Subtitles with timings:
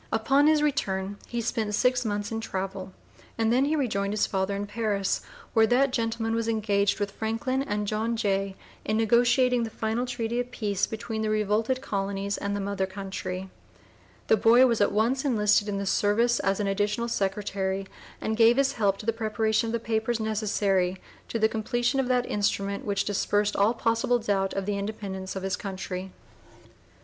[0.11, 2.91] Upon his return he spent six months in travel
[3.37, 5.21] and then he rejoined his father in Paris,
[5.53, 10.39] where that gentleman was engaged with Franklin and John Jay in negotiating the final treaty
[10.39, 13.51] of peace between the revolted colonies and the mother country.
[14.25, 17.85] The boy "was at once enlisted in the service as an additional secretary,
[18.19, 20.97] and gave his help to the preparation of the papers necessary
[21.27, 25.43] to the completion of that instrument which dispersed all possible doubt of the Independence of
[25.43, 26.11] his Country."